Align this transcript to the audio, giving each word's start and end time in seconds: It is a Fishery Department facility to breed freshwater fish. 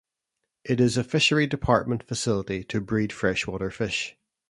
It 0.63 0.79
is 0.79 0.97
a 0.97 1.03
Fishery 1.03 1.45
Department 1.45 2.01
facility 2.01 2.63
to 2.63 2.81
breed 2.81 3.13
freshwater 3.13 3.69
fish. 3.69 4.17